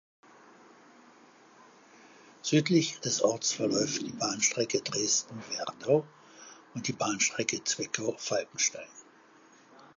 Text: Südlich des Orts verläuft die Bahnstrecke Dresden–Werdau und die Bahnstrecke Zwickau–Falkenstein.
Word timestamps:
Südlich 2.41 2.99
des 3.01 3.21
Orts 3.21 3.53
verläuft 3.53 4.01
die 4.01 4.09
Bahnstrecke 4.11 4.81
Dresden–Werdau 4.81 6.07
und 6.73 6.87
die 6.87 6.93
Bahnstrecke 6.93 7.63
Zwickau–Falkenstein. 7.63 8.89